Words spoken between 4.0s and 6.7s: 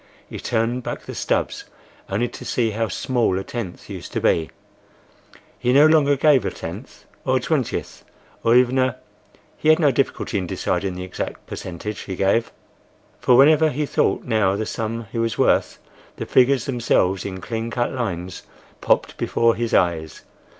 to be. He no longer gave a